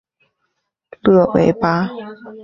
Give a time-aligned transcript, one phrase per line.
[1.03, 1.87] 勒维巴。